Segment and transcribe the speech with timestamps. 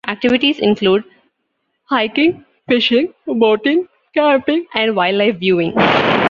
[0.07, 1.03] Activities include
[1.83, 5.73] hiking, fishing, boating, camping, and wildlife viewing.